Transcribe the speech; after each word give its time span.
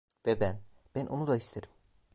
Ve 0.25 0.39
ben, 0.39 0.61
ben 0.95 1.05
onu 1.05 1.27
da 1.27 1.35
isterim. 1.37 1.69